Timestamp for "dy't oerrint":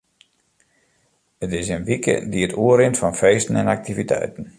2.33-2.97